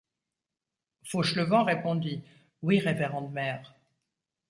[1.03, 2.23] Fauchelevent répondit:—
[2.63, 3.75] Oui, révérende mère.